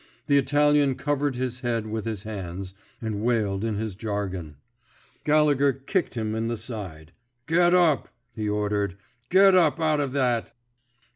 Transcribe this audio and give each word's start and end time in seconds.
The 0.25 0.39
Italian 0.39 0.95
covered 0.95 1.35
his 1.35 1.59
head 1.59 1.85
with 1.85 2.05
his 2.05 2.23
hands, 2.23 2.73
and 3.03 3.21
wailed 3.21 3.63
in 3.63 3.75
his 3.77 3.93
jargon. 3.93 4.55
Gallegher 5.23 5.73
kicked 5.73 6.15
him 6.15 6.33
in 6.33 6.47
the 6.47 6.57
side. 6.57 7.11
Get 7.45 7.75
up,'' 7.75 8.09
he 8.33 8.49
or 8.49 8.67
dered. 8.67 8.95
Get 9.29 9.53
up 9.53 9.79
out 9.79 9.99
of 9.99 10.11
that." 10.13 10.53